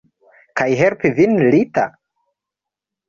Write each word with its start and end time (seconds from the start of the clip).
Kaj 0.61 0.67
helpi 0.79 1.11
vin, 1.21 1.37
Rita? 1.57 1.85